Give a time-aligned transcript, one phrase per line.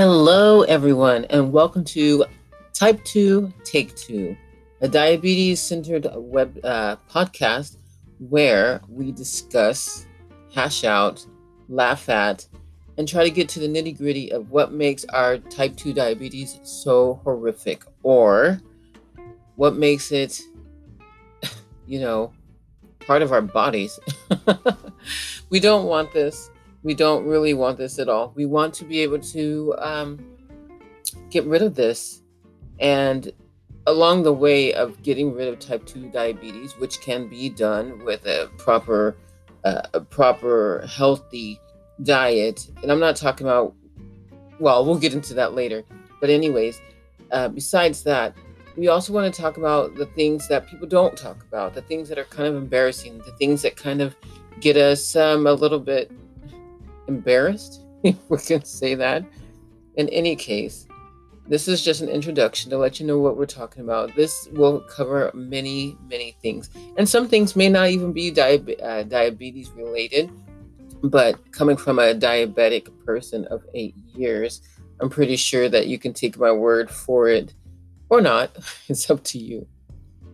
[0.00, 2.24] Hello, everyone, and welcome to
[2.72, 4.34] Type 2 Take 2,
[4.80, 7.76] a diabetes centered web uh, podcast
[8.18, 10.06] where we discuss,
[10.54, 11.26] hash out,
[11.68, 12.46] laugh at,
[12.96, 16.58] and try to get to the nitty gritty of what makes our type 2 diabetes
[16.62, 18.58] so horrific or
[19.56, 20.40] what makes it,
[21.86, 22.32] you know,
[23.00, 24.00] part of our bodies.
[25.50, 26.48] we don't want this
[26.82, 28.32] we don't really want this at all.
[28.34, 30.36] We want to be able to um,
[31.30, 32.22] get rid of this.
[32.78, 33.30] And
[33.86, 38.24] along the way of getting rid of type 2 diabetes, which can be done with
[38.26, 39.16] a proper,
[39.64, 41.60] uh, a proper healthy
[42.02, 43.74] diet, and I'm not talking about,
[44.58, 45.84] well, we'll get into that later.
[46.20, 46.80] But, anyways,
[47.30, 48.34] uh, besides that,
[48.76, 52.08] we also want to talk about the things that people don't talk about, the things
[52.08, 54.16] that are kind of embarrassing, the things that kind of
[54.60, 56.10] get us um, a little bit
[57.10, 59.24] embarrassed, if we can say that.
[59.96, 60.86] In any case,
[61.50, 64.14] this is just an introduction to let you know what we're talking about.
[64.14, 66.70] This will cover many, many things.
[66.96, 70.30] And some things may not even be uh, diabetes related,
[71.02, 74.62] but coming from a diabetic person of eight years,
[75.00, 77.52] I'm pretty sure that you can take my word for it
[78.08, 78.56] or not.
[78.88, 79.66] It's up to you.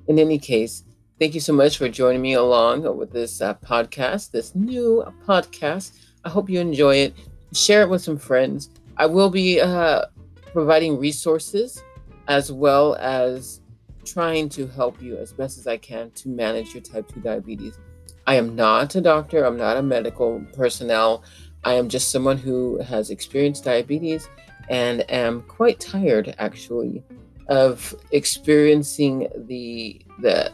[0.08, 0.84] In any case,
[1.18, 5.92] thank you so much for joining me along with this uh, podcast, this new podcast.
[6.26, 7.14] I hope you enjoy it.
[7.54, 8.70] Share it with some friends.
[8.96, 10.06] I will be uh,
[10.52, 11.84] providing resources
[12.26, 13.60] as well as
[14.04, 17.78] trying to help you as best as I can to manage your type 2 diabetes.
[18.26, 21.22] I am not a doctor, I'm not a medical personnel.
[21.62, 24.28] I am just someone who has experienced diabetes
[24.68, 27.04] and am quite tired actually
[27.46, 30.50] of experiencing the the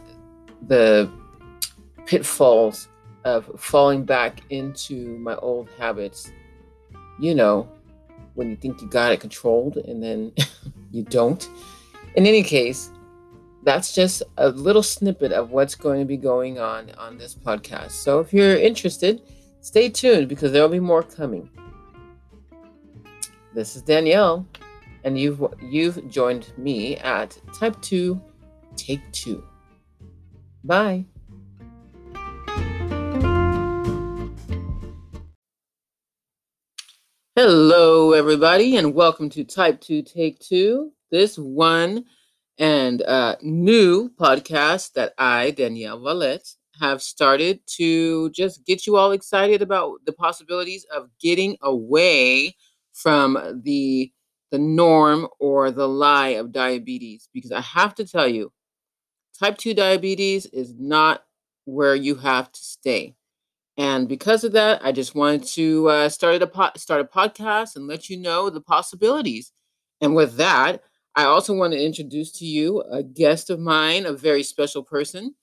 [0.67, 1.09] the
[2.05, 2.89] pitfalls
[3.25, 6.31] of falling back into my old habits.
[7.19, 7.69] You know,
[8.33, 10.33] when you think you got it controlled and then
[10.91, 11.47] you don't.
[12.15, 12.91] In any case,
[13.63, 17.91] that's just a little snippet of what's going to be going on on this podcast.
[17.91, 19.21] So if you're interested,
[19.61, 21.49] stay tuned because there'll be more coming.
[23.53, 24.47] This is Danielle,
[25.03, 28.19] and you've you've joined me at Type 2
[28.75, 29.43] Take 2.
[30.63, 31.05] Bye.
[37.35, 42.05] Hello, everybody, and welcome to Type 2 Take 2, this one
[42.59, 46.47] and uh, new podcast that I, Danielle Valette,
[46.79, 52.55] have started to just get you all excited about the possibilities of getting away
[52.93, 54.11] from the
[54.51, 58.53] the norm or the lie of diabetes because I have to tell you
[59.39, 61.23] type 2 diabetes is not
[61.65, 63.15] where you have to stay.
[63.77, 67.75] And because of that, I just wanted to uh, start a po- start a podcast
[67.75, 69.51] and let you know the possibilities.
[70.01, 70.83] And with that,
[71.15, 75.35] I also want to introduce to you a guest of mine, a very special person.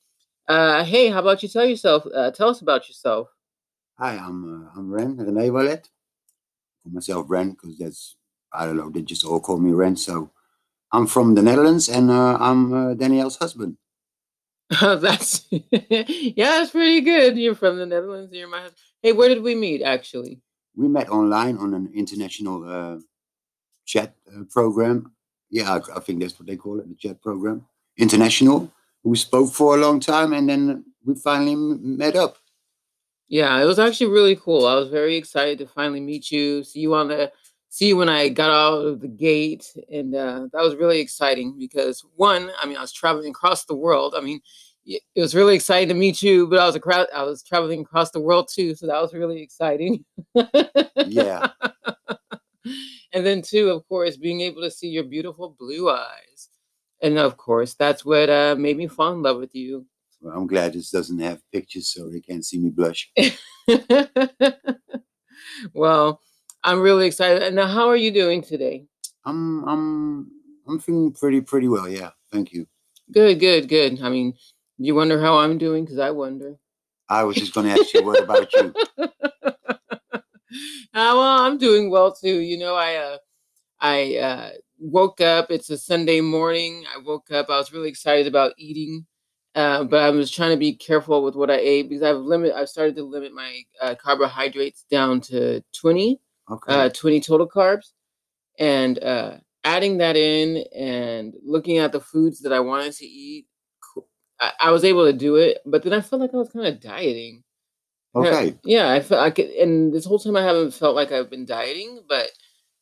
[0.48, 2.04] Uh, hey, how about you tell yourself?
[2.12, 3.28] Uh, tell us about yourself.
[3.98, 5.88] Hi, I'm uh, I'm Ren Rene Wallet.
[6.82, 8.16] Call myself Ren because that's
[8.52, 8.90] I don't know.
[8.90, 9.96] They just all call me Ren.
[9.96, 10.30] So
[10.92, 13.76] I'm from the Netherlands and uh, I'm uh, Danielle's husband.
[14.80, 16.04] that's yeah,
[16.36, 17.36] that's pretty good.
[17.36, 18.32] You're from the Netherlands.
[18.32, 18.78] You're my husband.
[19.02, 19.82] Hey, where did we meet?
[19.82, 20.40] Actually,
[20.76, 22.98] we met online on an international uh,
[23.84, 25.12] chat uh, program.
[25.50, 27.66] Yeah, I, I, think that's what they call it, the chat program.
[27.96, 28.70] International.
[29.02, 32.36] We spoke for a long time, and then we finally met up.
[33.26, 34.66] Yeah, it was actually really cool.
[34.66, 37.32] I was very excited to finally meet you, see you on the
[37.70, 42.04] see when I got out of the gate, and uh, that was really exciting because
[42.16, 44.14] one, I mean, I was traveling across the world.
[44.16, 44.40] I mean,
[44.84, 47.06] it was really exciting to meet you, but I was a crowd.
[47.14, 50.04] I was traveling across the world too, so that was really exciting.
[51.06, 51.48] yeah.
[53.12, 56.48] and then two, of course, being able to see your beautiful blue eyes,
[57.00, 59.86] and of course, that's what uh, made me fall in love with you.
[60.20, 63.12] Well, I'm glad this doesn't have pictures, so they can't see me blush.
[65.72, 66.20] well,
[66.64, 67.42] I'm really excited.
[67.42, 68.86] And now, how are you doing today?
[69.24, 70.30] I'm I'm
[70.68, 71.88] I'm feeling pretty pretty well.
[71.88, 72.66] Yeah, thank you.
[73.12, 74.02] Good, good, good.
[74.02, 74.34] I mean,
[74.78, 75.84] you wonder how I'm doing?
[75.84, 76.56] Because I wonder.
[77.08, 78.72] I was just going to ask you what about you.
[78.98, 79.08] uh,
[80.92, 82.38] well, I'm doing well too.
[82.38, 83.16] You know, I uh,
[83.80, 85.50] I uh, woke up.
[85.50, 86.84] It's a Sunday morning.
[86.94, 87.46] I woke up.
[87.48, 89.06] I was really excited about eating,
[89.54, 92.54] uh, but I was trying to be careful with what I ate because I've limit.
[92.54, 96.86] I've started to limit my uh, carbohydrates down to 20, okay.
[96.86, 97.92] uh, 20 total carbs,
[98.58, 103.46] and uh, adding that in and looking at the foods that I wanted to eat
[104.40, 106.66] I, I was able to do it, but then I felt like I was kind
[106.66, 107.42] of dieting.
[108.14, 108.58] Okay.
[108.64, 112.00] Yeah, I felt like, and this whole time I haven't felt like I've been dieting,
[112.08, 112.30] but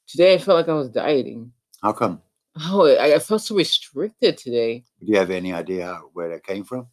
[0.09, 1.53] Today I felt like I was dieting.
[1.83, 2.23] How come?
[2.59, 4.85] Oh, I, I felt so restricted today.
[5.01, 6.87] Do you have any idea where that came from?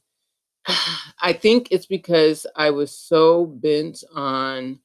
[0.68, 4.80] I think it's because I was so bent on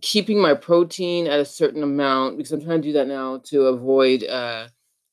[0.00, 3.66] keeping my protein at a certain amount because I'm trying to do that now to
[3.66, 4.68] avoid uh,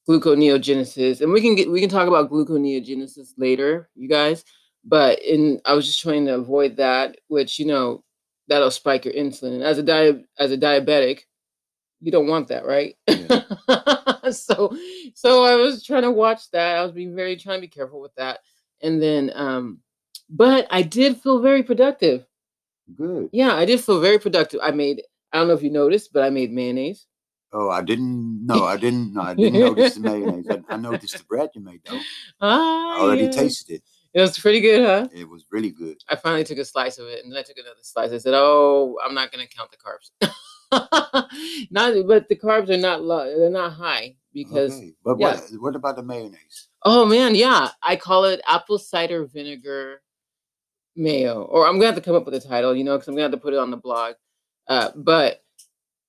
[0.07, 1.21] gluconeogenesis.
[1.21, 4.43] And we can get we can talk about gluconeogenesis later, you guys.
[4.85, 8.03] But in I was just trying to avoid that, which you know
[8.47, 9.55] that'll spike your insulin.
[9.55, 11.21] And as a di- as a diabetic,
[11.99, 12.95] you don't want that, right?
[13.07, 14.31] Yeah.
[14.31, 14.77] so
[15.15, 16.77] so I was trying to watch that.
[16.77, 18.39] I was being very trying to be careful with that.
[18.81, 19.79] And then um
[20.29, 22.25] but I did feel very productive.
[22.95, 23.29] Good.
[23.31, 24.59] Yeah, I did feel very productive.
[24.63, 25.03] I made
[25.33, 27.05] I don't know if you noticed, but I made mayonnaise.
[27.53, 28.45] Oh, I didn't.
[28.45, 29.13] No, I didn't.
[29.13, 30.47] No, I didn't notice the mayonnaise.
[30.49, 31.99] I, I noticed the bread you made though.
[32.41, 33.29] Ah, I already yeah.
[33.29, 33.83] tasted it.
[34.13, 35.07] It was pretty good, huh?
[35.13, 35.97] It was really good.
[36.09, 38.11] I finally took a slice of it, and then I took another slice.
[38.11, 40.11] I said, "Oh, I'm not going to count the carbs."
[41.71, 43.37] not, but the carbs are not low.
[43.37, 44.73] They're not high because.
[44.73, 44.93] okay.
[45.03, 45.35] But yeah.
[45.35, 45.51] what?
[45.59, 46.69] What about the mayonnaise?
[46.83, 50.01] Oh man, yeah, I call it apple cider vinegar
[50.97, 53.13] mayo, or I'm gonna have to come up with a title, you know, because I'm
[53.13, 54.15] gonna have to put it on the blog.
[54.67, 55.43] Uh, but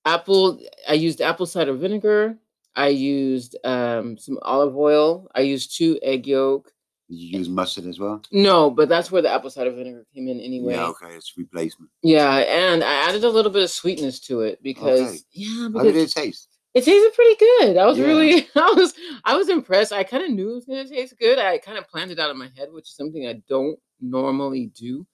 [0.05, 2.37] apple, I used apple cider vinegar.
[2.75, 5.29] I used um, some olive oil.
[5.35, 6.71] I used two egg yolk.
[7.09, 8.21] Did you use mustard as well?
[8.31, 10.73] No, but that's where the apple cider vinegar came in anyway.
[10.73, 10.87] Yeah.
[10.89, 11.15] Okay.
[11.15, 11.89] It's replacement.
[12.03, 15.17] Yeah, and I added a little bit of sweetness to it because Okay.
[15.31, 16.47] yeah, How did it taste?
[16.75, 17.77] it tasted pretty good.
[17.77, 18.05] I was Yeah.
[18.05, 18.93] really I was
[19.25, 19.91] I was impressed.
[19.91, 21.39] I kind of knew it was gonna taste good.
[21.39, 24.67] I kind of planned it out in my head, which is something I don't normally
[24.67, 25.05] do.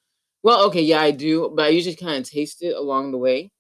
[0.44, 3.52] Well, okay, yeah, I do, but I usually kind of taste it along the way.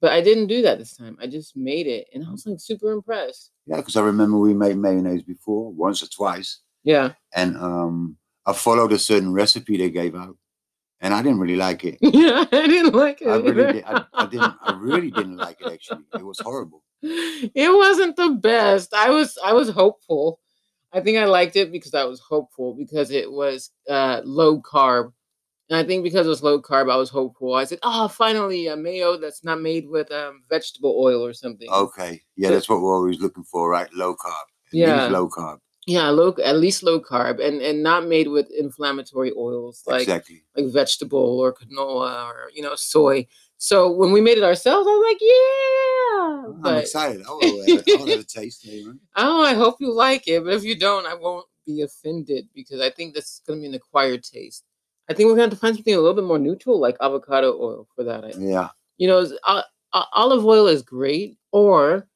[0.00, 1.16] But I didn't do that this time.
[1.20, 3.50] I just made it and I was like super impressed.
[3.66, 7.12] Yeah, because I remember we made mayonnaise before, once or twice, Yeah.
[7.34, 10.36] and um, I followed a certain recipe they gave out,
[11.00, 11.96] and I didn't really like it.
[12.02, 13.28] Yeah, I didn't like it.
[13.28, 13.84] I really did.
[13.86, 14.54] I, I didn't.
[14.60, 15.72] I really didn't like it.
[15.72, 16.82] Actually, it was horrible.
[17.02, 18.92] it wasn't the best.
[18.92, 20.38] I was I was hopeful.
[20.94, 25.12] I think I liked it because I was hopeful because it was uh, low carb.
[25.70, 27.54] And I think because it was low carb, I was hopeful.
[27.54, 31.68] I said, "Oh, finally a mayo that's not made with um, vegetable oil or something."
[31.70, 33.92] Okay, yeah, But- that's what we're always looking for, right?
[33.94, 34.46] Low carb.
[34.68, 35.06] At Yeah.
[35.08, 35.58] low carb.
[35.86, 40.42] Yeah, low at least low carb and and not made with inflammatory oils like exactly.
[40.56, 43.26] like vegetable or canola or you know soy.
[43.64, 47.22] So when we made it ourselves, I was like, "Yeah!" I'm But excited.
[47.26, 49.00] I will have, I will have a taste on.
[49.16, 50.44] Oh, I hope you like it.
[50.44, 53.62] But if you don't, I won't be offended because I think this is going to
[53.62, 54.64] be an acquired taste.
[55.08, 56.96] I think we're going to have to find something a little bit more neutral, like
[57.00, 58.22] avocado oil, for that.
[58.24, 58.68] I- Yeah.
[58.98, 59.62] You know, uh,
[59.94, 62.06] uh, olive oil is great, or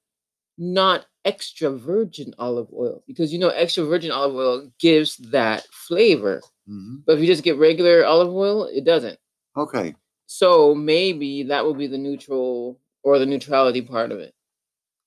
[0.59, 6.43] not extra virgin olive oil because you know extra virgin olive oil gives that flavor.
[6.67, 9.19] hmm But if you just get regular olive oil, it doesn't.
[9.57, 9.95] Okay.
[10.31, 14.35] So maybe that will be the neutral or the neutrality part of it.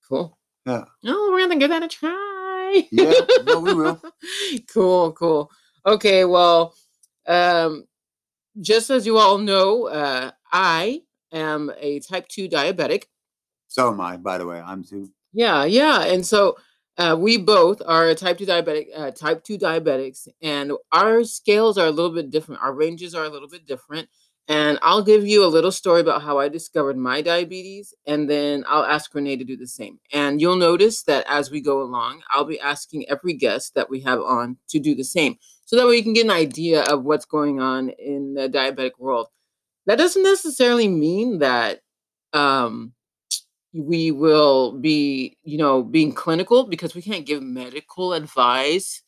[0.10, 0.36] Cool.
[0.66, 0.86] Yeah.
[1.06, 2.88] Oh, we're gonna give that a try.
[2.92, 3.14] Yeah,
[3.44, 4.02] no, we will.
[4.74, 5.52] cool, cool.
[5.86, 6.74] Okay, well,
[7.28, 7.86] um,
[8.60, 13.04] just as you all know, uh, I am a type 2 diabetic.
[13.68, 14.60] So am I, by the way.
[14.60, 15.12] I'm too.
[15.34, 16.04] Yeah, yeah.
[16.06, 16.58] And so
[16.98, 21.78] uh, we both are a type 2 diabetic, uh, type 2 diabetics, and our scales
[21.78, 22.62] are a little bit different.
[22.62, 24.10] Our ranges are a little bit different.
[24.48, 28.66] And I'll give you a little story about how I discovered my diabetes, and then
[28.68, 30.00] I'll ask Renee to do the same.
[30.12, 34.02] And you'll notice that as we go along, I'll be asking every guest that we
[34.02, 35.38] have on to do the same.
[35.66, 38.92] So that way you can get an idea of what's going on in the diabetic
[38.98, 39.28] world.
[39.86, 41.80] That doesn't necessarily mean that
[42.34, 42.94] um,
[43.74, 49.02] we will be, you know, being clinical because we can't give medical advice.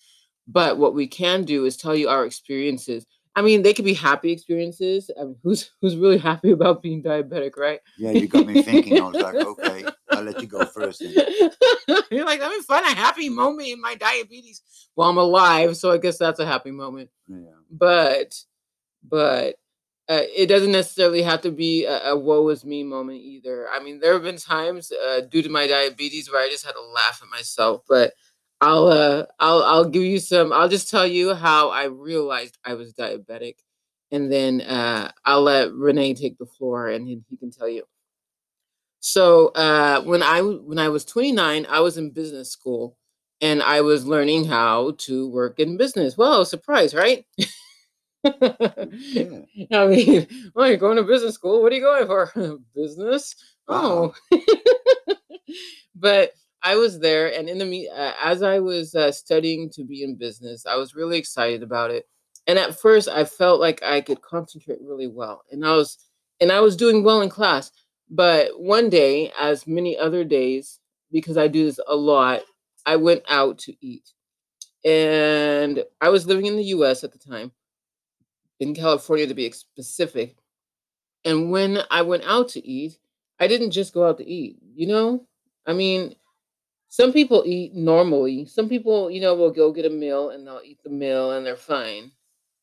[0.48, 3.06] But what we can do is tell you our experiences.
[3.36, 5.10] I mean, they could be happy experiences.
[5.20, 7.80] I mean, who's who's really happy about being diabetic, right?
[7.98, 9.00] Yeah, you got me thinking.
[9.00, 11.02] I was like, okay, I'll let you go first.
[12.12, 14.62] You're like, having fun, a happy moment in my diabetes.
[14.96, 17.10] Well, I'm alive, so I guess that's a happy moment.
[17.28, 17.40] Yeah.
[17.72, 18.36] But,
[19.04, 19.56] but
[20.08, 23.68] uh, it doesn't necessarily have to be a, a woe is me moment either.
[23.70, 26.74] I mean, there have been times uh, due to my diabetes where I just had
[26.74, 27.82] to laugh at myself.
[27.88, 28.14] But
[28.64, 30.54] I'll, uh, I'll, I'll give you some.
[30.54, 33.56] I'll just tell you how I realized I was diabetic,
[34.12, 37.84] and then uh, I'll let Renee take the floor, and he, he can tell you.
[39.00, 42.98] So uh, when I when I was 29, I was in business school,
[43.42, 46.18] and I was learning how to work in business.
[46.18, 47.26] Well, surprise, right?
[48.24, 49.40] Yeah.
[49.72, 51.62] I mean, well, you're going to business school.
[51.62, 52.32] What are you going for?
[52.76, 53.36] business?
[53.68, 54.14] Wow.
[54.32, 54.40] Oh,
[55.96, 60.04] but I was there, and in the uh, as I was uh, studying to be
[60.04, 62.08] in business, I was really excited about it.
[62.48, 65.98] And at first, I felt like I could concentrate really well, and I was
[66.40, 67.72] and I was doing well in class.
[68.10, 70.80] But one day, as many other days,
[71.12, 72.42] because I do this a lot,
[72.86, 74.12] I went out to eat.
[74.86, 77.52] And I was living in the US at the time,
[78.60, 80.38] in California to be specific.
[81.26, 83.00] And when I went out to eat,
[83.40, 85.28] I didn't just go out to eat, you know?
[85.66, 86.16] I mean,
[86.94, 88.46] some people eat normally.
[88.46, 91.44] Some people, you know, will go get a meal and they'll eat the meal and
[91.44, 92.12] they're fine.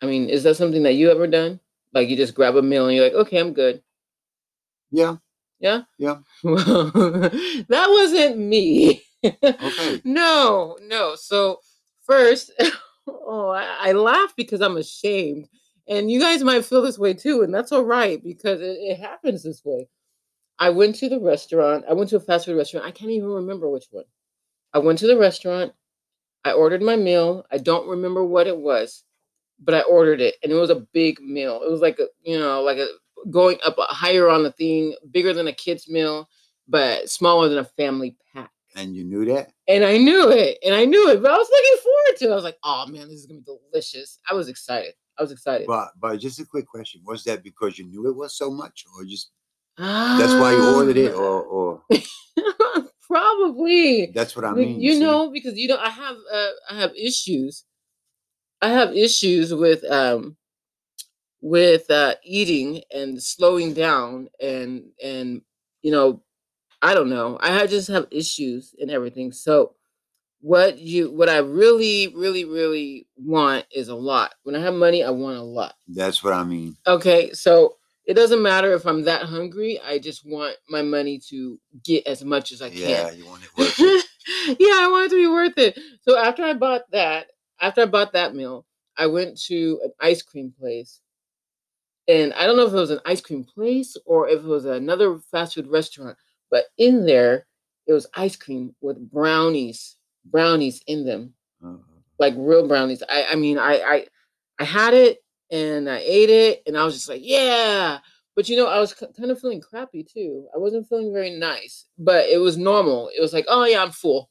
[0.01, 1.59] I mean, is that something that you ever done?
[1.93, 3.83] Like you just grab a meal and you're like, okay, I'm good.
[4.93, 5.17] Yeah.
[5.59, 5.83] Yeah?
[5.99, 6.19] Yeah.
[6.45, 9.03] Well, that wasn't me.
[9.25, 10.01] Okay.
[10.05, 11.17] No, no.
[11.17, 11.59] So
[12.07, 12.53] first,
[13.09, 15.49] oh, I, I laugh because I'm ashamed.
[15.89, 19.01] And you guys might feel this way too, and that's all right because it, it
[19.01, 19.89] happens this way.
[20.61, 21.85] I went to the restaurant.
[21.91, 22.87] I went to a fast food restaurant.
[22.87, 24.05] I can't even remember which one.
[24.73, 25.73] I went to the restaurant.
[26.45, 27.45] I ordered my meal.
[27.51, 29.05] I don't remember what it was,
[29.59, 31.63] but I ordered it, and it was a big meal.
[31.63, 32.87] It was like a, you know, like a
[33.31, 36.29] going up higher on the thing, bigger than a kid's meal,
[36.69, 38.51] but smaller than a family pack.
[38.77, 39.53] And you knew that?
[39.69, 42.33] And I knew it, and I knew it, but I was looking forward to it.
[42.33, 44.95] I was like, "Oh man, this is gonna be delicious." I was excited.
[45.19, 45.67] I was excited.
[45.67, 48.87] But but just a quick question: Was that because you knew it was so much,
[48.97, 49.31] or just
[49.77, 51.21] that's why you ordered it, um.
[51.21, 51.83] or or
[53.11, 54.13] Probably.
[54.15, 54.81] that's what I mean?
[54.81, 55.01] you see?
[55.01, 57.65] know, because you know, I have uh, I have issues.
[58.63, 60.37] I have issues with um
[61.41, 65.43] with uh eating and slowing down and and
[65.83, 66.23] you know,
[66.83, 67.37] I don't know.
[67.41, 69.33] I just have issues and everything.
[69.33, 69.75] So
[70.41, 74.35] what you what I really really really want is a lot.
[74.45, 75.75] When I have money, I want a lot.
[75.89, 76.77] That's what I mean.
[76.87, 77.75] Okay, so
[78.11, 79.79] it doesn't matter if I'm that hungry.
[79.87, 82.81] I just want my money to get as much as I can.
[82.81, 84.05] Yeah, you want it worth it.
[84.59, 85.79] yeah, I want it to be worth it.
[86.01, 87.29] So after I bought that,
[87.61, 88.67] after I bought that meal,
[88.99, 91.01] I went to an ice cream place.
[92.09, 94.65] And I don't know if it was an ice cream place or if it was
[94.65, 96.19] another fast food restaurant,
[96.51, 97.47] but in there,
[97.87, 101.77] it was ice cream with brownies, brownies in them, Uh,
[102.19, 103.05] like real brownies.
[103.09, 104.07] I, I mean, I, I,
[104.59, 105.19] I had it
[105.51, 107.99] and I ate it, and I was just like, yeah.
[108.37, 110.47] But you know, I was kind of feeling crappy too.
[110.55, 113.11] I wasn't feeling very nice, but it was normal.
[113.17, 114.31] It was like, oh yeah, I'm full.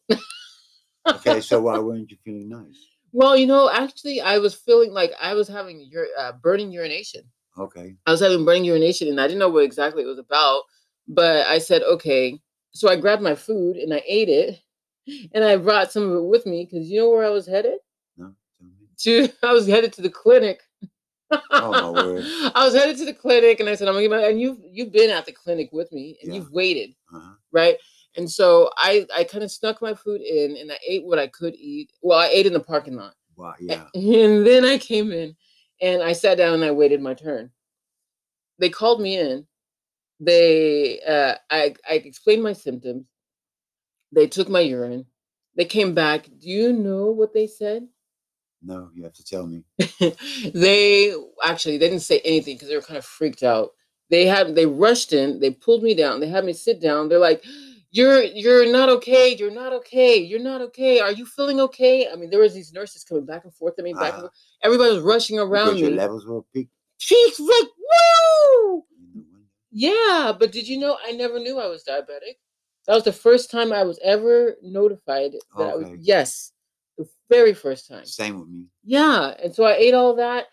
[1.08, 2.88] okay, so why weren't you feeling nice?
[3.12, 7.24] Well, you know, actually, I was feeling like I was having your uh, burning urination.
[7.58, 7.96] Okay.
[8.06, 10.64] I was having burning urination, and I didn't know what exactly it was about.
[11.08, 12.40] But I said, okay.
[12.72, 14.60] So I grabbed my food and I ate it,
[15.34, 17.80] and I brought some of it with me because you know where I was headed
[18.16, 18.34] No.
[19.00, 19.30] to.
[19.44, 20.62] I was headed to the clinic.
[21.52, 22.26] Oh, my word.
[22.56, 24.28] I was headed to the clinic, and I said, I'm gonna get my.
[24.28, 26.40] And you've you've been at the clinic with me, and Yeah.
[26.40, 26.96] you've waited.
[27.14, 27.34] Uh-huh.
[27.52, 27.76] right?
[28.18, 31.28] And so I I kind of snuck my food in and I ate what I
[31.28, 31.92] could eat.
[32.02, 33.14] Well, I ate in the parking lot.
[33.36, 33.54] Wow.
[33.60, 33.86] Yeah.
[33.94, 35.36] And then I came in
[35.82, 37.52] and I sat down and I waited my turn.
[38.58, 39.46] They called me in.
[40.20, 43.06] They uh I I explained my symptoms.
[44.12, 45.06] They took my urine.
[45.56, 46.26] They came back.
[46.26, 47.88] Do you know what they said?
[48.62, 49.64] No, you have to tell me.
[50.54, 51.14] they
[51.44, 53.72] actually they didn't say anything because they were kind of freaked out.
[54.10, 57.08] They had they rushed in, they pulled me down, they had me sit down.
[57.10, 57.44] They're like,
[57.92, 61.00] You're you're not okay, you're not okay, you're not okay.
[61.00, 62.10] Are you feeling okay?
[62.12, 64.22] I mean, there was these nurses coming back and forth I mean, back and Ah.
[64.22, 64.34] forth.
[64.64, 66.72] Everybody was rushing around Because your levels were peaked.
[66.98, 68.84] She's like, woo!
[69.72, 72.36] Yeah, but did you know I never knew I was diabetic?
[72.88, 76.52] That was the first time I was ever notified that I was yes,
[77.30, 78.06] very first time.
[78.06, 78.66] Same with me.
[78.84, 80.46] Yeah, and so I ate all that,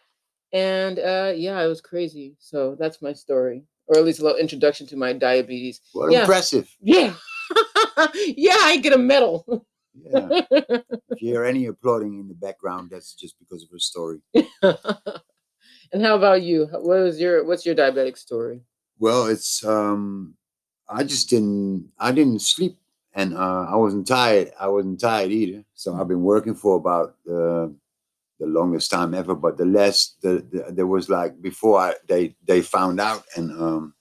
[0.52, 2.36] and uh, yeah, it was crazy.
[2.38, 5.80] So that's my story, or at least a little introduction to my diabetes.
[5.92, 6.20] What Yeah.
[6.20, 6.68] impressive.
[6.80, 7.14] Yeah,
[8.14, 9.64] yeah, I get a medal.
[9.94, 10.28] Yeah.
[10.50, 14.20] if you hear any applauding in the background, that's just because of her story.
[14.62, 16.66] and how about you?
[16.66, 18.60] What was your what's your diabetic story?
[18.98, 20.34] Well, it's um
[20.88, 22.78] I just didn't I didn't sleep
[23.16, 24.52] and uh I wasn't tired.
[24.60, 25.64] I wasn't tired either.
[25.74, 27.66] So I've been working for about uh,
[28.38, 32.36] the longest time ever, but the less the, the there was like before I, they
[32.44, 33.94] they found out and um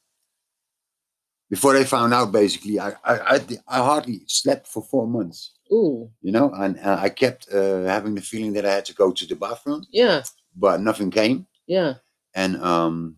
[1.49, 6.11] before they found out basically I I I, I hardly slept for 4 months, Ooh,
[6.21, 9.11] you know, and uh, I kept uh, having the feeling that I had to go
[9.11, 10.23] to the bathroom, yeah,
[10.55, 11.47] but nothing came.
[11.67, 11.93] Yeah,
[12.35, 13.15] and um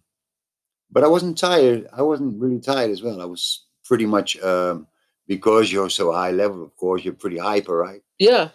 [0.89, 3.19] but i wasn't tired i wasn't really tired as well.
[3.19, 4.87] I was pretty much um
[5.27, 8.49] because you're so high level of course you're pretty hyper right yeah.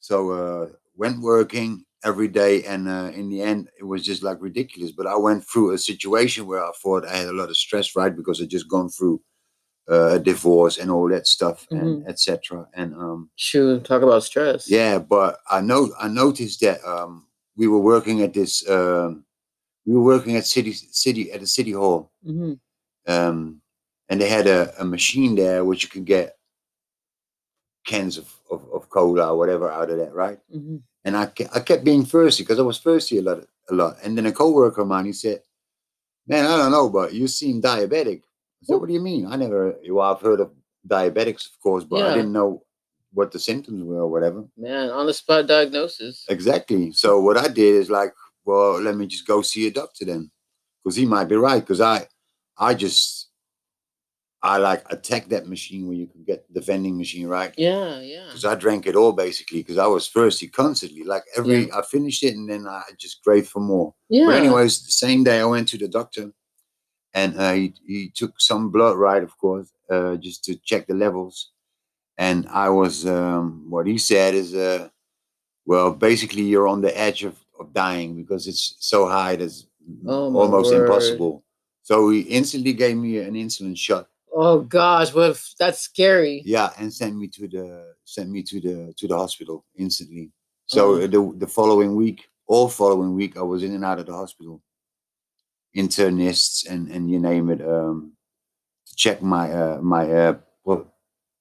[0.00, 4.36] so uh went working every day and uh, in the end it was just like
[4.40, 7.56] ridiculous but i went through a situation where i thought i had a lot of
[7.56, 9.20] stress right because i just gone through
[9.90, 14.70] uh, a divorce and all that stuff and etc and um Shoot, talk about stress.
[14.70, 17.26] yeah, but I know I noticed that um,
[17.56, 18.66] we were working at this.
[18.68, 19.24] Um,
[19.84, 22.54] we were working at city city at the city hall, hmm
[23.06, 23.60] um,
[24.08, 26.36] and they had a, a machine there which you could get
[27.86, 30.38] cans of, of, of cola or whatever out of that, right?
[30.54, 30.82] Mhm.
[31.04, 33.96] And I, ke- I kept being thirsty because I was thirsty a lot, a lot.
[34.02, 35.42] And then a coworker of mine, he said,
[36.26, 38.76] "Man, I don't know, but you seem diabetic." I said.
[38.76, 39.26] "What do you mean?
[39.26, 39.76] I never.
[39.88, 40.50] Well, I've heard of
[40.88, 42.06] diabetics, of course, but Yeah.
[42.10, 42.64] I didn't know
[43.12, 46.24] what the symptoms were or whatever." Man, on the spot diagnosis.
[46.30, 46.92] Exactly.
[46.92, 48.14] So what I did is like,
[48.46, 50.30] well, let me just go see a doctor then,
[50.82, 51.60] because he might be right.
[51.60, 52.08] Because I,
[52.56, 53.23] I just,
[54.44, 57.52] I like attack that machine where you can get the vending machine, right?
[57.56, 58.26] Yeah, yeah.
[58.26, 61.02] because I drank it all basically because I was thirsty constantly.
[61.02, 63.94] Like every, I finished it and then I just craved for more.
[64.10, 64.26] Yeah.
[64.26, 66.30] But anyways, the same day I went to the doctor,
[67.14, 69.22] and uh, he he took some blood, right?
[69.22, 71.50] Of course, uh, just to check the levels.
[72.18, 74.88] And I was, um, what he said is, uh,
[75.66, 79.66] well, basically you're on the edge of, of dying because it's so high that's
[80.06, 80.82] Oh, almost word.
[80.86, 81.44] impossible.
[81.82, 84.06] So he instantly gave me an insulin shot.
[84.36, 86.42] Oh gosh, well that's scary?
[86.44, 90.30] Yeah, and sent me to the sent me to the to the hospital instantly.
[90.66, 94.06] So uh, the the following week, all following week, I was in and out of
[94.06, 94.60] the hospital.
[95.76, 98.12] Internists and and you name it, um,
[98.86, 100.86] to check my uh, my uh, pro-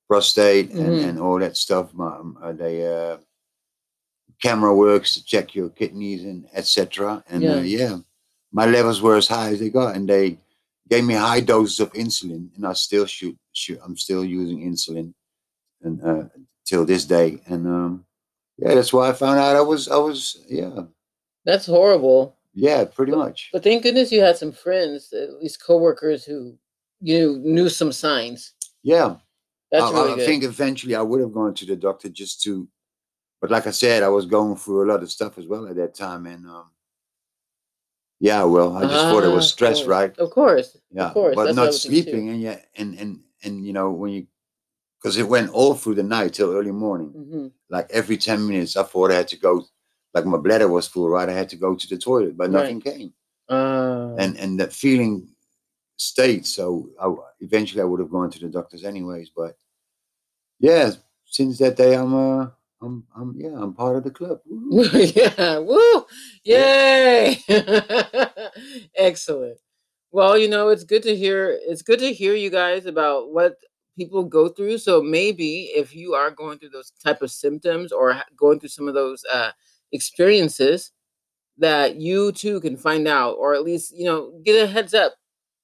[0.07, 1.03] prostate and, Mhm.
[1.09, 1.93] and all that stuff.
[1.93, 3.17] My um, uh, they uh,
[4.41, 7.23] camera works to check your kidneys and etc.
[7.29, 7.57] And Yeah.
[7.57, 7.97] uh, yeah,
[8.51, 10.39] my levels were as high as they got, and they
[10.89, 15.13] gave me high doses of insulin, and I still shoot, shoot I'm still using insulin,
[15.81, 16.23] and uh,
[16.65, 17.41] till this day.
[17.47, 18.05] And um,
[18.57, 20.81] yeah, that's why I found out I was I was yeah
[21.45, 22.35] That's horrible.
[22.53, 26.57] yeah pretty much But thank goodness you had some friends, at least coworkers who
[27.01, 28.53] you knew some signs.
[28.83, 29.15] yeah.
[29.71, 30.25] That's I, really I good.
[30.27, 32.67] think eventually I would have gone to the doctor just to,
[33.41, 35.75] but like I said, I was going through a lot of stuff as well at
[35.77, 36.69] that time, and um,
[38.23, 39.87] yeah, well, I just thought it Ah, was stress, course.
[39.89, 40.17] right?
[40.17, 40.77] Of course.
[40.91, 41.89] Yeah, of course, but that's not would think too.
[42.03, 44.27] sleeping, and yeah, and and and you know when you,
[44.97, 47.09] because it went all through the night till early morning.
[47.09, 49.65] hmm Like every ten minutes, I thought I had to go.
[50.13, 51.27] Like my bladder was full, right?
[51.27, 52.61] I had to go to the toilet, but Right.
[52.61, 53.13] nothing came,
[53.49, 55.27] Uh, and and that feeling
[55.97, 56.45] stayed.
[56.47, 56.63] So
[57.03, 57.07] I,
[57.41, 59.31] eventually, I would have gone to the doctors anyways.
[59.35, 59.57] But
[60.59, 60.91] yeah,
[61.25, 62.47] since that day, I'm uh,
[62.83, 64.39] I'm I'm yeah, I'm part of the club.
[65.15, 65.59] Yeah.
[65.59, 66.05] Woo!
[66.43, 67.37] Yay!
[68.95, 69.57] Excellent.
[70.11, 71.57] Well, you know, it's good to hear.
[71.61, 73.55] It's good to hear you guys about what
[73.97, 74.79] people go through.
[74.79, 78.87] So maybe if you are going through those type of symptoms or going through some
[78.87, 79.51] of those uh,
[79.93, 80.91] experiences,
[81.57, 85.15] that you too can find out, or at least you know get a heads up.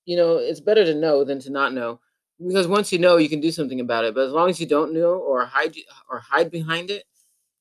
[0.05, 1.99] You know, it's better to know than to not know,
[2.45, 4.13] because once you know, you can do something about it.
[4.15, 5.75] But as long as you don't know or hide
[6.10, 7.04] or hide behind it,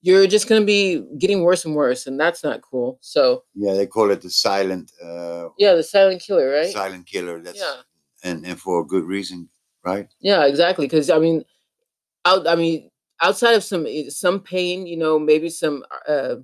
[0.03, 2.99] you're just going to be getting worse and worse, and that's not cool.
[3.01, 6.73] So Yeah, they call it the silent uh, yeah, the silent killer, right?
[6.73, 7.41] silent killer.
[7.43, 7.83] That's Yeah.
[8.25, 9.49] and and for a good reason,
[9.85, 10.09] right?
[10.21, 10.87] Yeah, exactly.
[10.87, 11.45] Because I mean,
[12.25, 12.47] out.
[12.47, 12.91] I mean,
[13.23, 16.37] outside of some eh, some pain, you know, maybe some uh,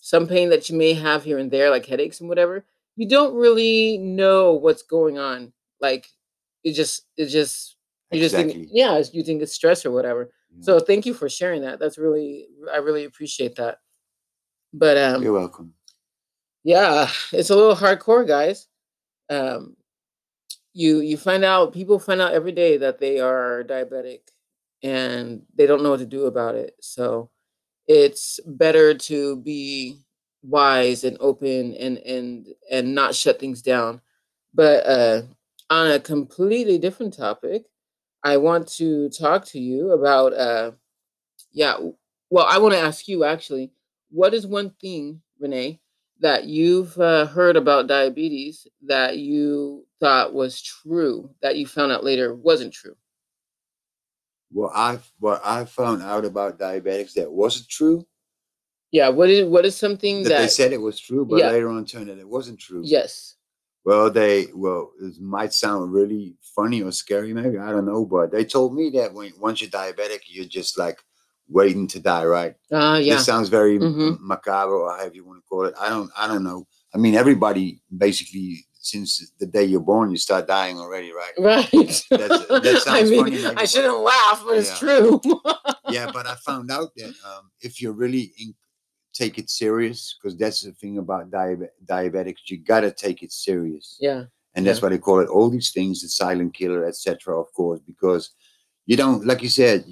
[0.00, 2.64] some pain that you may have here and there, like headaches and whatever.
[2.96, 5.52] You don't really know what's going on.
[5.80, 6.08] Like
[6.64, 7.76] it just it just
[8.10, 10.30] you just think yeah, you think it's stress or whatever.
[10.50, 10.64] Yeah.
[10.64, 11.78] So thank you for sharing that.
[11.78, 13.78] That's really I really appreciate that.
[14.72, 15.74] But um You're welcome.
[16.64, 18.68] yeah it's a little hardcore guys
[19.30, 19.76] um
[20.74, 24.20] you you find out people find out every day that they are diabetic
[24.82, 27.30] and they don't know what to do about it so
[27.86, 29.98] it's better to be
[30.42, 34.00] wise and open and and and not shut things down
[34.54, 35.22] but uh
[35.72, 37.64] on a completely different topic
[38.24, 40.70] i want to talk to you about uh
[41.52, 41.76] yeah
[42.30, 43.72] well i want to ask you actually
[44.10, 45.80] what is one thing renee
[46.20, 52.04] that you've uh, heard about diabetes that you thought was true that you found out
[52.04, 52.96] later wasn't true
[54.52, 58.06] Well, I what I found out about diabetics that wasn't true.
[58.98, 61.50] yeah what is what is something That, that, they said it was true, but Yeah.
[61.50, 62.82] later on turned out it wasn't true.
[62.84, 63.36] yes
[63.84, 68.30] Well, they well, it might sound really funny or scary, maybe I don't know, but
[68.30, 70.98] they told me that when once you're diabetic, you're just like
[71.48, 72.54] waiting to die, right?
[72.70, 74.18] uh yeah This sounds very m- Mhm.
[74.20, 75.74] macabre or however you want to call it.
[75.78, 76.66] I don't, I don't know.
[76.94, 81.32] I mean, everybody basically since the day you're born, you start dying already, right?
[81.38, 81.70] right
[82.10, 85.20] That's- that i sounds mean funny, i shouldn't laugh but it's true
[85.90, 88.54] yeah, but I found out that um, if you're really in,
[89.12, 93.96] take it serious, because that's the thing about diabe- diabetics, you gotta take it serious,
[94.00, 94.82] yeah and that's Yeah.
[94.84, 97.40] why they call it all these things, the silent killer, etc.
[97.40, 98.30] Of course, because
[98.84, 99.86] you don't, like you said,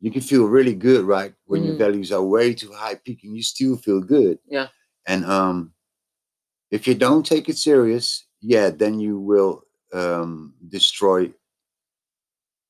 [0.00, 1.78] you, can feel really good, right, when your Mhm.
[1.78, 4.38] values are way too high, peaking, you still feel good.
[4.48, 4.68] Yeah.
[5.06, 5.72] and um,
[6.70, 11.32] if you don't take it serious, yeah, then you will um, destroy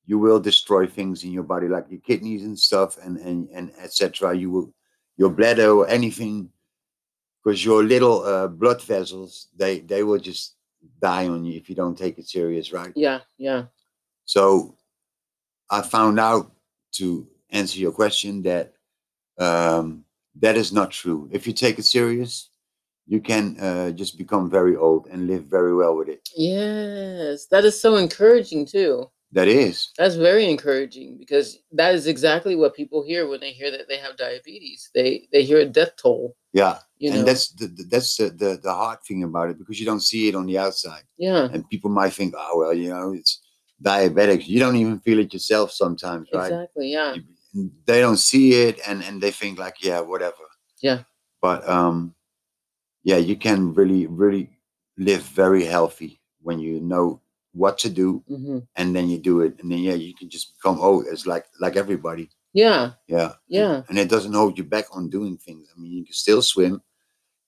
[0.05, 3.71] you will destroy things in your body like your kidneys and stuff and and and
[3.79, 4.73] etc you will
[5.17, 6.49] your bladder or anything
[7.43, 10.55] because your little uh, blood vessels they they will just
[11.01, 13.65] die on you if you don't take it serious right Yeah, yeah.
[14.25, 14.75] so
[15.69, 16.51] i found out
[16.93, 18.73] to answer your question that
[19.39, 20.05] um,
[20.39, 22.49] that is not true if you take it serious
[23.07, 27.47] you can uh, just become very old and live very well with it Yes.
[27.47, 29.09] That is so encouraging too.
[29.33, 33.71] That is That's very encouraging because that is exactly what people hear when they hear
[33.71, 34.89] that they have diabetes.
[34.93, 37.23] They they hear a death toll, yeah you know.
[37.23, 40.27] that's the, the- that's the, the the hard thing about it because you don't see
[40.29, 43.39] it on the outside yeah, and people might think oh well you know it's
[43.81, 46.91] diabetic you don't even feel it yourself sometimes right exactly.
[46.91, 47.13] Yeah.
[47.15, 50.45] You- they don't see it and and they think like yeah whatever
[50.81, 50.99] Yeah.
[51.41, 52.15] but um
[53.03, 54.49] yeah you can really really
[54.97, 57.19] live very healthy when you know
[57.53, 60.53] what to do hmm and then you do it and then yeah you can just
[60.55, 62.93] become old as like like everybody Yeah.
[63.07, 63.83] yeah Yeah.
[63.89, 66.81] and it doesn't hold you back on doing things i mean you can still swim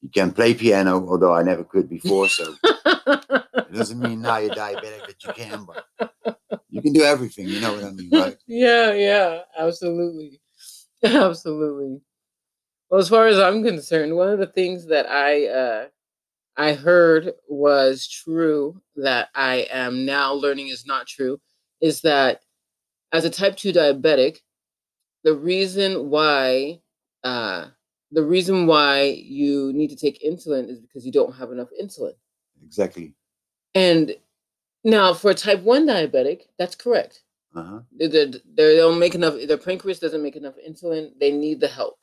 [0.02, 4.52] you can play piano although i never could before so it doesn't mean now you're
[4.52, 5.80] diabetic that you can but
[6.70, 10.40] you can do everything you know what i mean right yeah, yeah, absolutely.
[11.04, 12.00] Absolutely.
[12.90, 15.88] Well, as far as I'm concerned, one of the things that I uh
[16.56, 21.40] I heard was true that I am now learning is not true
[21.82, 22.42] is that
[23.12, 24.38] as a type 2 diabetic,
[25.24, 26.80] the reason why
[27.24, 27.68] uh
[28.12, 32.14] the reason why you need to take insulin is because you don't have enough insulin.
[32.64, 33.14] exactly
[33.74, 34.16] And
[34.84, 37.24] now for a type 1 diabetic, that's correct.
[37.56, 41.60] uh-huh they, they, they don't make enough their pancreas doesn't make enough insulin they need
[41.60, 41.98] the help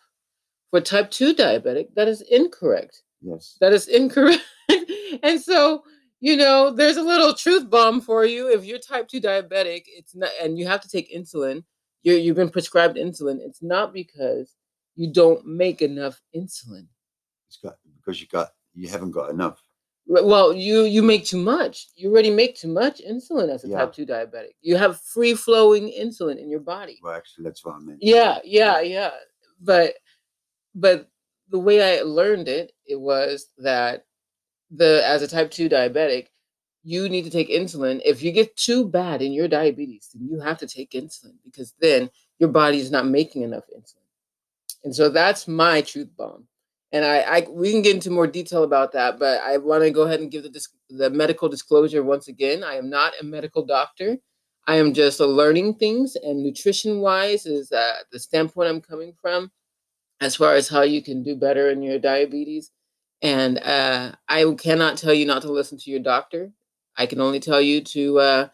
[0.70, 4.42] for type 2 diabetic that is incorrect yes that is incorrect
[5.22, 5.83] and so
[6.20, 10.14] you know there's a little truth bomb for you if you're type 2 diabetic it's
[10.14, 11.62] not and you have to take insulin
[12.02, 14.56] you're, you've been prescribed insulin it's not because
[14.96, 16.87] you don't make enough insulin
[17.48, 19.61] it's got because you got you haven't got enough
[20.06, 21.88] Well, you you make too much.
[21.94, 23.78] You already make too much insulin as a Yeah.
[23.78, 24.54] type 2 diabetic.
[24.61, 26.96] You have free flowing insulin in your body.
[27.02, 29.11] well actually that's what i meant Yeah, yeah, yeah.
[29.61, 29.94] But
[30.74, 31.09] but
[31.50, 34.04] the way I learned it, it was that
[34.70, 36.28] the as a type 2 diabetic,
[36.82, 38.00] you need to take insulin.
[38.04, 41.74] If you get too bad in your diabetes, then you have to take insulin because
[41.80, 43.96] then your body is not making enough insulin.
[44.84, 46.46] And so that's my truth bomb.
[46.92, 49.90] And I, I we can get into more detail about that, but I want to
[49.90, 52.64] go ahead and give the the medical disclosure once again.
[52.64, 54.16] I am not a medical doctor.
[54.66, 59.50] I am just learning things, and nutrition wise is uh, the standpoint I'm coming from,
[60.20, 62.70] as far as how you can do better in your diabetes.
[63.22, 66.52] And uh, I cannot tell you not to listen to your doctor.
[66.96, 68.48] I can only tell you to, uh,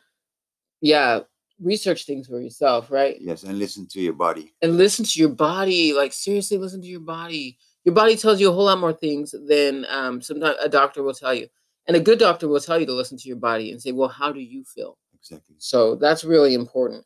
[0.81, 1.20] yeah,
[1.61, 3.16] research things for yourself, right?
[3.20, 5.92] yes and listen to your body and listen to your body.
[5.92, 7.59] Like seriously, listen to your body.
[7.85, 11.14] Your body tells you a whole lot more things than um, sometimes a doctor will
[11.14, 11.46] tell you.
[11.87, 14.09] And a good doctor will tell you to listen to your body and say, "Well,
[14.09, 17.05] how do you feel?" exactly So that's really important.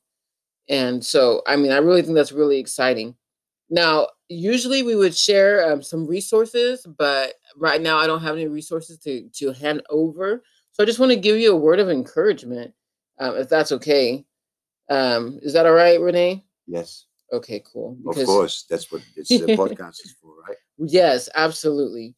[0.68, 3.14] And so, I mean, I really think that's really exciting.
[3.68, 8.48] Now, usually we would share um, some resources, but right now I don't have any
[8.48, 10.42] resources to to hand over.
[10.72, 12.72] So I just want to give you a word of encouragement,
[13.18, 14.24] um, if that's okay.
[14.88, 16.44] Um, is that all right, Renee?
[16.66, 17.96] yes Okay, cool.
[18.08, 22.14] of course that's what this uh, podcast is for right Yes, absolutely.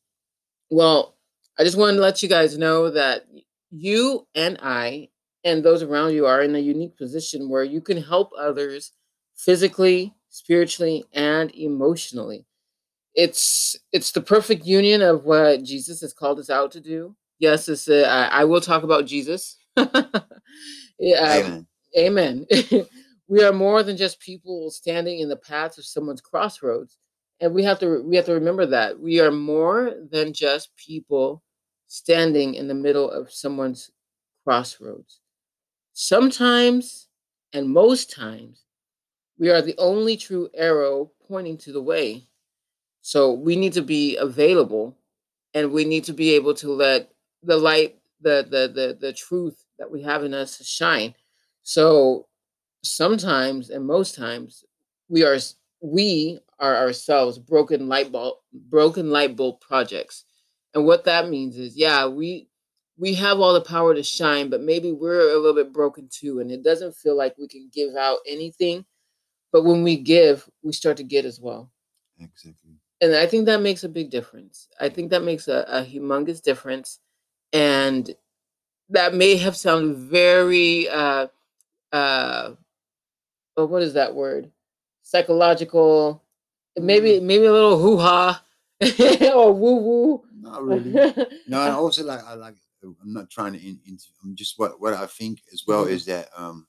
[0.71, 1.17] Well,
[1.59, 3.27] I just want to let you guys know that
[3.71, 5.09] you and I
[5.45, 8.93] and those around you are in a unique position where you can help others
[9.37, 12.47] physically, spiritually, and emotionally.
[13.15, 17.15] It's it's the perfect union of what Jesus has called us out to do.
[17.39, 19.57] Yes, it's a, I, I will talk about Jesus.
[19.77, 21.67] yeah, Amen.
[21.97, 22.47] Amen.
[23.29, 26.99] we are more than just people standing in the path of someone's crossroads.
[27.41, 28.99] And we have to we have to remember that.
[28.99, 31.43] We are more than just people
[31.89, 33.91] standing in the middle of someone's
[34.45, 35.21] crossroads.
[35.93, 37.09] Sometimes
[37.53, 38.65] and most times
[39.43, 42.29] we are the only true arrow pointing to the way.
[43.01, 44.97] So we need to be available
[45.53, 47.11] and we need to be able to let
[47.43, 51.13] the light the the the, the truth that we have in us shine
[51.65, 52.29] so
[52.85, 54.65] sometimes and most times
[55.09, 55.37] we are
[55.81, 60.25] we are ourselves broken light bulb broken light bulb projects.
[60.73, 62.49] And what that means is yeah, we
[62.97, 66.39] we have all the power to shine, but maybe we're a little bit broken too
[66.39, 68.85] and it doesn't feel like we can give out anything.
[69.53, 71.71] But when we give, we start to get as well.
[72.19, 72.73] Exactly.
[73.01, 74.69] And I think that makes a big difference.
[74.81, 77.01] I think that makes a, a humongous difference.
[77.53, 78.15] And
[78.91, 81.27] that may have sounded very uh,
[81.93, 82.53] uh,
[83.57, 84.51] oh, what is that word?
[85.03, 86.23] Psychological,
[86.77, 87.23] maybe Mm.
[87.25, 88.43] maybe a little hoo ha
[89.35, 90.23] or woo woo.
[90.41, 90.93] Not really.
[91.47, 92.55] no, and also like I like.
[92.85, 93.59] I'm not trying to.
[93.61, 95.91] In, in, I'm just what what I think as well Mhm.
[95.91, 96.67] is that um,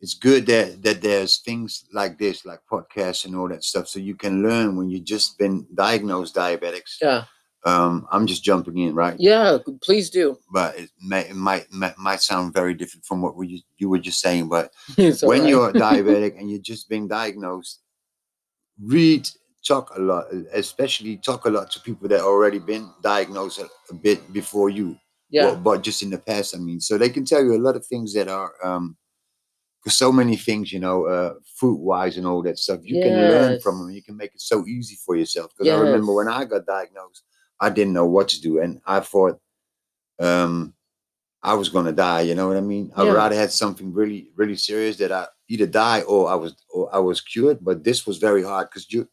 [0.00, 3.98] it's good that that there's things like this, like podcasts and all that stuff, so
[3.98, 6.96] you can learn when you've just been diagnosed diabetics.
[7.02, 7.24] yeah,
[7.66, 9.16] Um, I'm just jumping in, right?
[9.18, 9.58] yeah.
[9.82, 10.38] Please do.
[10.52, 13.98] But it, may, it might, might might sound very different from what we, you were
[13.98, 14.48] just saying.
[14.48, 15.48] But when alright.
[15.48, 17.80] you're diabetic and you're just being diagnosed,
[18.82, 19.28] read,
[19.66, 23.94] talk a lot, especially talk a lot to people that already been diagnosed a, a
[23.94, 24.96] bit before you,
[25.28, 26.56] yeah, but, but just in the past.
[26.56, 28.96] I mean, so they can tell you a lot of things that are, um,
[29.82, 33.14] because so many things, you know, uh, fruit wise and all that stuff, you can
[33.28, 33.90] learn from them.
[33.90, 35.52] You can make it so easy for yourself.
[35.56, 37.22] Because I remember when I got diagnosed,
[37.60, 39.40] I didn't know what to do, and I thought,
[40.18, 40.74] um,
[41.42, 42.22] I was gonna die.
[42.22, 42.92] You know what I mean?
[42.96, 43.12] I'd Yeah.
[43.12, 46.98] rather had something really, really serious that I either die or I was or I
[46.98, 47.58] was cured.
[47.64, 49.08] But this was very hard because you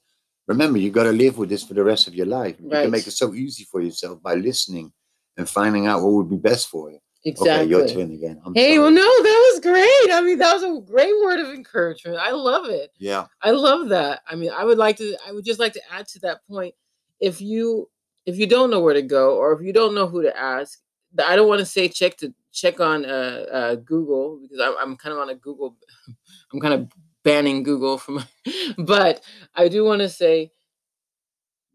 [0.48, 2.58] remember you got to live with this for the rest of your life.
[2.60, 4.92] You can make it so easy for yourself by listening
[5.38, 7.00] and finding out what would be best for you.
[7.26, 7.52] Exactly.
[7.52, 8.42] Okay, your turn again.
[8.46, 8.80] I'm Hey, sorry.
[8.80, 10.14] well, no, that was great.
[10.14, 12.18] I mean, that was a great word of encouragement.
[12.18, 12.92] I love it.
[12.98, 14.22] Yeah, I love that.
[14.28, 15.18] I mean, I would like to.
[15.28, 16.74] I would just like to add to that point.
[17.20, 17.90] If you
[18.26, 20.80] if you don't know where to go, or if you don't know who to ask,
[21.24, 24.98] I don't want to say check to check on uh, uh, Google because I'm, I'm
[24.98, 25.78] kind of on a Google.
[26.54, 26.90] I'm kind of
[27.24, 28.24] banning Google from,
[28.78, 29.24] but
[29.56, 30.52] I do want to say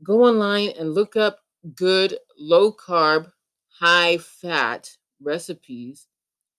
[0.02, 1.38] go online and look up
[1.74, 3.31] good low carb,
[3.68, 4.90] high fat
[5.22, 6.06] recipes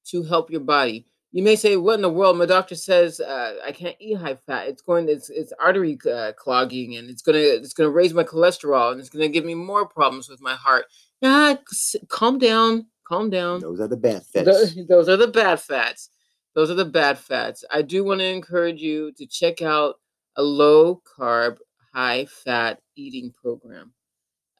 [0.07, 1.05] to help your body.
[1.31, 4.35] You may say, "What in the world?" My doctor says uh, I can't eat high
[4.35, 4.67] fat.
[4.67, 8.91] It's going, it's it's artery uh, clogging, and it's gonna it's gonna raise my cholesterol,
[8.91, 10.85] and it's gonna give me more problems with my heart.
[11.23, 13.61] S- calm down, calm down.
[13.61, 14.45] those are the bad fats.
[14.75, 16.09] Tho- those are the bad fats.
[16.53, 17.63] Those are the bad fats.
[17.71, 19.95] I do want to encourage you to check out
[20.35, 21.57] a low carb,
[21.95, 23.93] high fat eating program.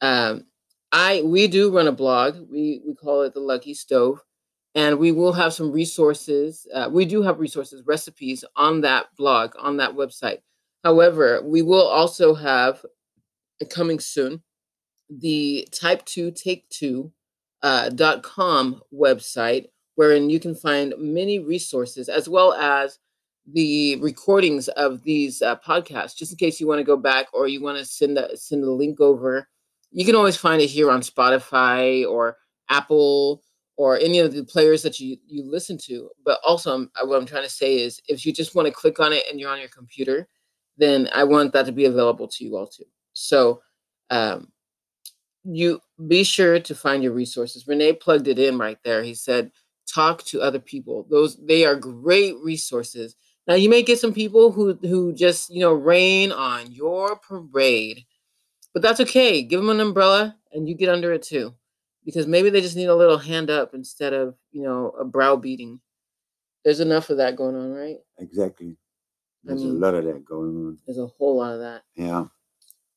[0.00, 0.46] Um,
[0.94, 2.36] I we do run a blog.
[2.48, 4.20] We we call it the Lucky Stove,
[4.76, 6.68] and we will have some resources.
[6.72, 10.38] Uh, we do have resources, recipes on that blog on that website.
[10.84, 12.84] However, we will also have
[13.60, 14.44] uh, coming soon
[15.10, 17.12] the Type Two Take Two
[17.62, 23.00] uh, dot com website, wherein you can find many resources as well as
[23.52, 27.48] the recordings of these uh, podcasts, just in case you want to go back or
[27.48, 29.48] you want to send a, send a link over.
[29.94, 32.36] You can always find it here on Spotify or
[32.68, 33.42] Apple
[33.76, 36.10] or any of the players that you you listen to.
[36.24, 39.00] But also, um, what I'm trying to say is, if you just want to click
[39.00, 40.28] on it and you're on your computer,
[40.76, 42.84] then I want that to be available to you all too.
[43.14, 43.62] So.
[44.10, 44.48] Um,
[45.44, 47.66] you be sure to find your resources.
[47.68, 49.02] Renee plugged it in right there.
[49.02, 49.50] He said,
[49.92, 51.06] talk to other people.
[51.10, 53.16] Those they are great resources.
[53.46, 58.04] Now you may get some people who who just, you know, rain on your parade.
[58.74, 59.42] But that's okay.
[59.42, 61.54] Give them an umbrella and you get under it too.
[62.04, 65.36] Because maybe they just need a little hand up instead of, you know, a brow
[65.36, 65.80] beating.
[66.64, 67.98] There's enough of that going on, right?
[68.18, 68.76] Exactly.
[69.44, 70.78] There's mean- a lot of that going on.
[70.86, 71.82] There's a whole lot of that.
[71.94, 72.26] Yeah.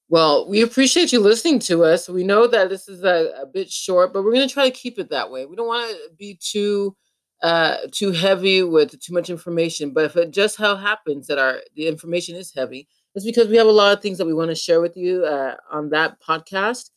[0.09, 2.07] Well, we appreciate you listening to us.
[2.07, 4.75] We know that this is a, a bit short, but we're going to try to
[4.75, 5.45] keep it that way.
[5.45, 6.95] We don't want to be too
[7.43, 11.59] uh too heavy with too much information, but if it just how happens that our
[11.75, 12.87] the information is heavy,
[13.17, 15.25] it's because we have a lot of things that we want to share with you
[15.25, 16.91] uh, on that podcast,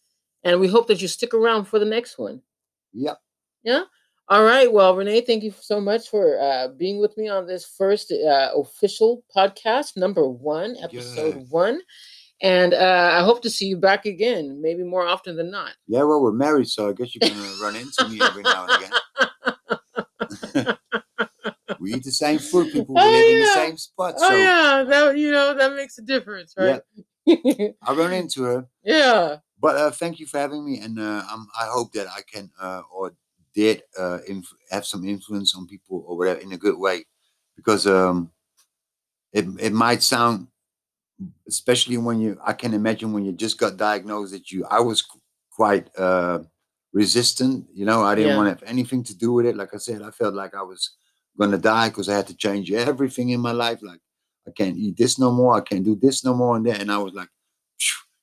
[0.44, 2.42] and we hope that you stick around for the next one.
[2.92, 3.18] Yep.
[3.62, 3.84] Yeah.
[4.28, 4.70] All right.
[4.72, 8.50] Well, Renee, thank you so much for uh, being with me on this first uh,
[8.54, 11.46] official podcast, number one, episode Yes.
[11.50, 11.80] one.
[12.42, 15.72] And uh, I hope to see you back again, maybe more often than not.
[15.88, 18.84] Yeah, well, we're married, so I guess you're gonna run into me every now and
[20.54, 20.76] again.
[21.80, 22.94] we eat the same food, people.
[22.94, 26.02] We Oh, live in the same spot, Oh yeah, that you know that makes a
[26.02, 26.82] difference, right?
[27.82, 28.66] I run into her.
[28.84, 29.38] yeah.
[29.60, 32.50] But uh, thank you for having me, and uh, I'm, I hope that I can
[32.60, 33.12] uh, or
[33.54, 37.04] did uh, inf- have some influence on people or whatever in a good way,
[37.56, 38.30] because um,
[39.32, 40.48] it it might sound,
[41.48, 45.02] especially when you I can imagine when you just got diagnosed that you I was
[45.02, 46.40] qu- quite uh,
[46.92, 47.66] resistant.
[47.74, 48.36] You know, I didn't Yeah.
[48.36, 49.56] want to have anything to do with it.
[49.56, 50.90] Like I said, I felt like I was
[51.40, 53.80] gonna die because I had to change everything in my life.
[53.82, 54.00] Like
[54.46, 55.54] I can't eat this no more.
[55.56, 56.80] I can't do this no more, and that.
[56.80, 57.28] And I was like.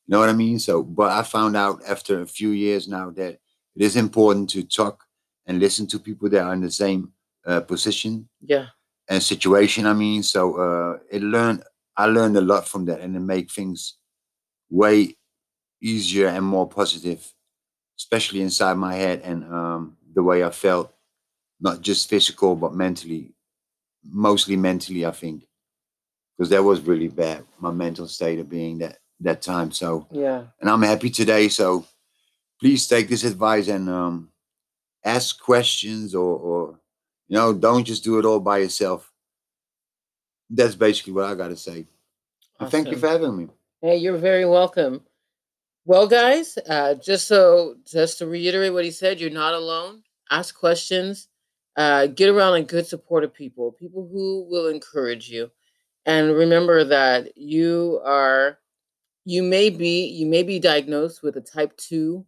[0.10, 0.58] You know what I mean?
[0.58, 4.63] So, but I found out after a few years now that it is important to
[4.63, 5.03] talk
[5.45, 7.12] and listen to people that are in the same
[7.45, 8.67] uh, position Yeah.
[9.10, 9.86] and situation.
[9.86, 11.63] I mean, so uh, it learned.
[11.97, 13.97] I learned a lot from that, and it made things
[14.69, 15.17] way
[15.82, 17.34] easier and more positive,
[17.99, 20.93] especially inside my head and um, the way I felt,
[21.60, 23.34] not just physical but mentally,
[24.10, 25.48] mostly mentally, I think,
[26.38, 27.46] because that was really bad.
[27.60, 29.72] My mental state of being that that time.
[29.72, 30.43] So, Yeah.
[30.62, 31.50] and I'm happy today.
[31.50, 31.86] So,
[32.60, 34.30] please take this advice and um,
[35.04, 36.80] ask questions, or, or
[37.28, 39.12] you know, don't just do it all by yourself.
[40.50, 41.88] That's basically what I got to say.
[42.60, 43.48] And thank you for having me.
[43.82, 45.02] Hey, you're very welcome.
[45.86, 50.04] Well, guys, uh, just so just to reiterate what he said, you're not alone.
[50.30, 51.28] Ask questions.
[51.78, 55.50] Uh, get around a good supportive people, people who will encourage you,
[56.06, 58.58] and remember that you are,
[59.26, 62.26] you may be, you may be diagnosed with a type two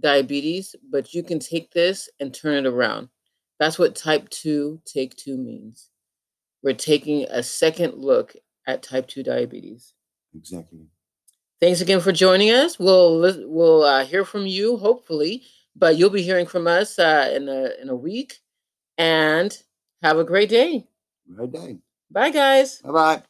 [0.00, 3.08] diabetes, but you can take this and turn it around.
[3.58, 5.90] That's what type two take two means.
[6.62, 8.34] We're taking a second look
[8.66, 9.94] at type two diabetes.
[10.34, 10.86] Exactly.
[11.60, 12.78] Thanks again for joining us.
[12.78, 15.42] We'll we'll uh, hear from you hopefully,
[15.74, 18.38] but you'll be hearing from us uh, in a in a week.
[18.98, 19.56] And
[20.02, 20.86] have a great day.
[21.28, 21.78] Right day.
[22.10, 22.82] Bye, guys.
[22.82, 23.22] Bye bye.